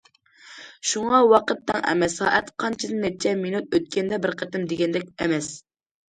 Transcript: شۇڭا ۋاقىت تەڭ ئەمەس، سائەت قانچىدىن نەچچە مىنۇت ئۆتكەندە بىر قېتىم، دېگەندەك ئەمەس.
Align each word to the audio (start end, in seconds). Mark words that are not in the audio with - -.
شۇڭا 0.91 1.17
ۋاقىت 1.31 1.59
تەڭ 1.71 1.83
ئەمەس، 1.91 2.15
سائەت 2.21 2.49
قانچىدىن 2.63 3.03
نەچچە 3.07 3.33
مىنۇت 3.41 3.77
ئۆتكەندە 3.79 4.19
بىر 4.25 4.33
قېتىم، 4.39 4.63
دېگەندەك 4.73 5.05
ئەمەس. 5.27 5.51